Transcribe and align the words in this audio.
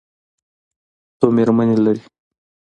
څو 1.19 1.27
مېرمنې 1.35 1.77
لري؟ 1.85 2.01